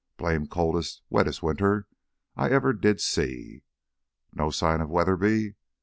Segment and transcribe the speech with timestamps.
[0.17, 1.85] Blame coldest, wettest winter
[2.35, 3.61] I ever did see!
[4.33, 5.53] No sign of Weatherby?"